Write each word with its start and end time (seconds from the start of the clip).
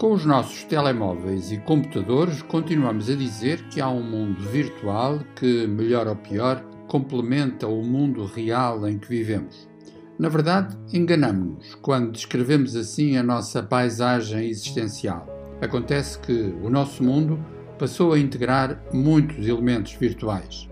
Com 0.00 0.14
os 0.14 0.24
nossos 0.24 0.64
telemóveis 0.64 1.52
e 1.52 1.58
computadores, 1.58 2.40
continuamos 2.40 3.10
a 3.10 3.14
dizer 3.14 3.68
que 3.68 3.82
há 3.82 3.90
um 3.90 4.02
mundo 4.02 4.40
virtual 4.48 5.20
que, 5.36 5.66
melhor 5.66 6.08
ou 6.08 6.16
pior, 6.16 6.64
complementa 6.88 7.66
o 7.66 7.84
mundo 7.84 8.24
real 8.24 8.88
em 8.88 8.98
que 8.98 9.06
vivemos. 9.06 9.68
Na 10.18 10.30
verdade, 10.30 10.74
enganamos-nos 10.90 11.74
quando 11.82 12.12
descrevemos 12.12 12.74
assim 12.76 13.18
a 13.18 13.22
nossa 13.22 13.62
paisagem 13.62 14.48
existencial. 14.48 15.28
Acontece 15.60 16.18
que 16.18 16.32
o 16.32 16.70
nosso 16.70 17.04
mundo 17.04 17.38
passou 17.78 18.14
a 18.14 18.18
integrar 18.18 18.82
muitos 18.94 19.46
elementos 19.46 19.92
virtuais. 19.92 20.66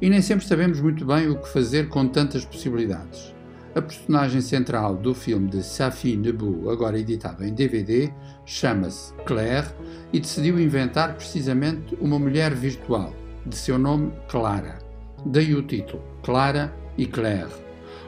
E 0.00 0.08
nem 0.08 0.22
sempre 0.22 0.46
sabemos 0.46 0.80
muito 0.80 1.04
bem 1.04 1.28
o 1.28 1.38
que 1.38 1.52
fazer 1.52 1.90
com 1.90 2.08
tantas 2.08 2.46
possibilidades. 2.46 3.34
A 3.72 3.80
personagem 3.80 4.40
central 4.40 4.96
do 4.96 5.14
filme 5.14 5.48
de 5.48 5.62
Safi 5.62 6.16
Nebu, 6.16 6.68
agora 6.70 6.98
editado 6.98 7.44
em 7.44 7.54
DVD, 7.54 8.12
chama-se 8.44 9.14
Claire 9.24 9.68
e 10.12 10.18
decidiu 10.18 10.58
inventar 10.58 11.14
precisamente 11.14 11.96
uma 12.00 12.18
mulher 12.18 12.52
virtual, 12.52 13.14
de 13.46 13.54
seu 13.54 13.78
nome 13.78 14.12
Clara. 14.28 14.78
Daí 15.24 15.54
o 15.54 15.62
título, 15.62 16.02
Clara 16.20 16.74
e 16.98 17.06
Claire. 17.06 17.52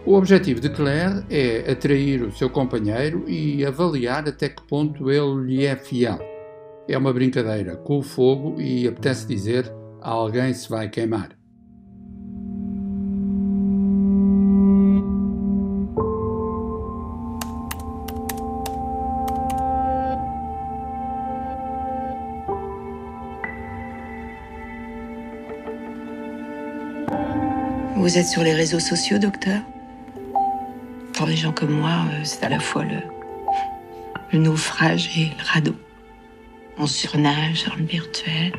O 0.05 0.15
objetivo 0.15 0.61
de 0.61 0.69
Claire 0.69 1.25
é 1.31 1.71
atrair 1.71 2.23
o 2.23 2.33
seu 2.33 2.51
companheiro 2.51 3.25
e 3.29 3.65
avaliar 3.65 4.29
até 4.29 4.49
que 4.49 4.67
ponto 4.67 5.13
ele 5.13 5.45
lhe 5.47 5.65
é 5.65 5.77
fiel. 5.77 6.19
É 6.89 6.99
uma 6.99 7.13
brincadeira 7.13 7.77
com 7.77 7.99
o 7.99 8.03
fogo 8.03 8.61
e 8.61 8.89
apetece 8.89 9.29
dizer 9.29 9.73
alguém 10.01 10.53
se 10.53 10.69
vai 10.69 10.89
queimar. 10.89 11.42
Vous 27.97 28.19
êtes 28.19 28.27
sur 28.27 28.43
les 28.43 28.53
réseaux 28.53 28.81
sociaux, 28.81 29.19
docteur 29.19 29.61
Pour 31.15 31.27
des 31.27 31.37
gens 31.37 31.53
comme 31.53 31.71
moi, 31.71 32.07
euh, 32.11 32.21
c'est 32.25 32.45
à 32.45 32.49
la 32.49 32.59
fois 32.59 32.85
le, 32.85 32.99
le 34.33 34.39
naufrage 34.39 35.11
et 35.17 35.27
le 35.27 35.45
radeau. 35.45 35.75
On 36.79 36.87
surnage 36.87 37.65
dans 37.67 37.77
le 37.77 37.85
virtuel. 37.85 38.53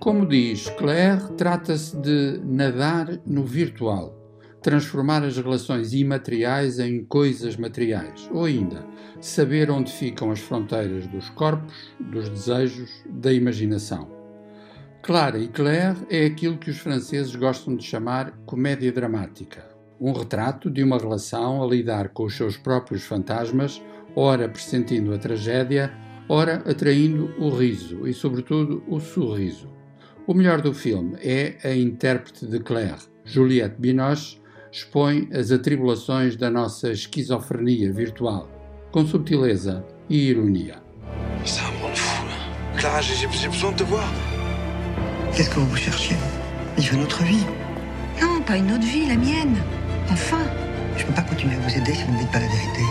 Como 0.00 0.26
diz 0.26 0.70
Claire, 0.78 1.36
trata-se 1.36 1.96
de 1.96 2.40
nadar 2.44 3.08
no 3.26 3.42
virtual, 3.42 4.12
transformar 4.62 5.22
as 5.24 5.36
relações 5.36 5.92
imateriais 5.92 6.78
em 6.78 7.04
coisas 7.04 7.56
materiais, 7.56 8.28
ou 8.32 8.44
ainda 8.44 8.86
saber 9.20 9.70
onde 9.70 9.92
ficam 9.92 10.30
as 10.30 10.40
fronteiras 10.40 11.06
dos 11.08 11.28
corpos, 11.30 11.92
dos 12.00 12.28
desejos, 12.28 12.90
da 13.06 13.32
imaginação. 13.32 14.17
Clara 15.08 15.38
e 15.38 15.48
Claire 15.48 15.96
é 16.10 16.26
aquilo 16.26 16.58
que 16.58 16.68
os 16.68 16.76
franceses 16.76 17.34
gostam 17.34 17.74
de 17.74 17.82
chamar 17.82 18.30
comédia 18.44 18.92
dramática. 18.92 19.66
Um 19.98 20.12
retrato 20.12 20.70
de 20.70 20.82
uma 20.82 20.98
relação 20.98 21.62
a 21.62 21.66
lidar 21.66 22.10
com 22.10 22.24
os 22.24 22.36
seus 22.36 22.58
próprios 22.58 23.04
fantasmas, 23.04 23.80
ora 24.14 24.46
pressentindo 24.50 25.14
a 25.14 25.16
tragédia, 25.16 25.90
ora 26.28 26.62
atraindo 26.70 27.34
o 27.38 27.48
riso 27.48 28.06
e, 28.06 28.12
sobretudo, 28.12 28.84
o 28.86 29.00
sorriso. 29.00 29.70
O 30.26 30.34
melhor 30.34 30.60
do 30.60 30.74
filme 30.74 31.16
é 31.22 31.56
a 31.64 31.74
intérprete 31.74 32.44
de 32.44 32.58
Claire, 32.58 33.00
Juliette 33.24 33.76
Binoche, 33.78 34.38
expõe 34.70 35.26
as 35.32 35.50
atribulações 35.50 36.36
da 36.36 36.50
nossa 36.50 36.92
esquizofrenia 36.92 37.90
virtual, 37.90 38.46
com 38.92 39.06
subtileza 39.06 39.82
e 40.06 40.28
ironia. 40.28 40.74
Là. 40.74 40.82
Clara, 42.78 43.00
j'ai 43.00 43.26
besoin 43.26 43.70
de 43.70 43.78
te 43.78 43.84
voir. 43.84 44.47
Qu'est-ce 45.34 45.50
que 45.50 45.60
vous 45.60 45.76
cherchiez? 45.76 46.16
Veut 46.76 46.94
une 46.94 47.02
autre 47.02 47.22
vie? 47.22 47.46
Non, 48.20 48.40
pas 48.40 48.56
une 48.56 48.72
autre 48.72 48.84
vie, 48.84 49.06
la 49.06 49.16
mienne. 49.16 49.56
Enfin. 50.10 50.38
Je 50.96 51.02
ne 51.02 51.08
peux 51.08 51.14
pas 51.14 51.22
continuer 51.22 51.54
à 51.54 51.60
vous 51.60 51.76
aider 51.76 51.94
si 51.94 52.02
vous 52.04 52.12
ne 52.12 52.18
dites 52.18 52.30
pas 52.32 52.40
la 52.40 52.46
vérité. 52.48 52.82